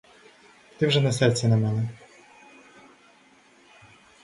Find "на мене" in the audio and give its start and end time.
1.47-1.89